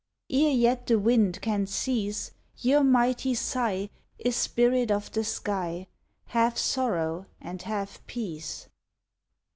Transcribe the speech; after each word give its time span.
Ere 0.31 0.49
yet 0.49 0.87
the 0.87 0.97
wind 0.97 1.39
can 1.43 1.67
cease, 1.67 2.31
Your 2.57 2.83
mighty 2.83 3.35
sigh 3.35 3.91
Is 4.17 4.35
spirit 4.35 4.89
of 4.89 5.11
the 5.11 5.23
sky— 5.23 5.85
Half 6.25 6.57
sorrow 6.57 7.27
and 7.39 7.61
half 7.61 8.03
peace. 8.07 8.67